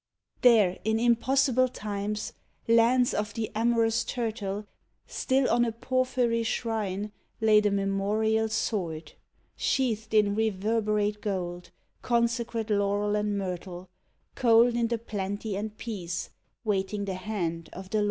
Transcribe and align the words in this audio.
There 0.41 0.79
in 0.83 0.99
impossible 0.99 1.67
times, 1.69 2.33
lands 2.67 3.13
of 3.13 3.35
the 3.35 3.51
amorous 3.53 4.03
turtle, 4.03 4.65
Still, 5.05 5.47
on 5.47 5.63
a 5.63 5.71
porphyry 5.71 6.41
shrine 6.41 7.11
lay 7.39 7.59
the 7.59 7.69
memorial 7.69 8.49
sword, 8.49 9.13
Sheathed 9.55 10.15
in 10.15 10.33
reverberate 10.33 11.21
gold, 11.21 11.69
consecrate 12.01 12.71
laurel 12.71 13.15
and 13.15 13.37
myrtle, 13.37 13.91
Cold 14.33 14.73
in 14.75 14.87
the 14.87 14.97
plenty 14.97 15.55
and 15.55 15.77
peace, 15.77 16.31
waiting 16.63 17.05
the 17.05 17.13
hand 17.13 17.69
of 17.73 17.91
the 17.91 17.97
Lord. 17.97 17.99